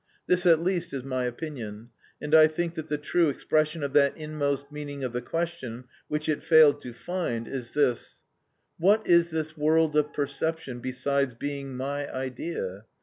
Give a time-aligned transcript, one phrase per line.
[0.25, 1.89] This at least is my opinion,
[2.19, 6.27] and I think that the true expression of that inmost meaning of the question, which
[6.27, 12.85] it failed to find, is this:—What is this world of perception besides being my idea?